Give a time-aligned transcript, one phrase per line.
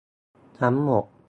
[0.59, 1.03] ทั้งหมด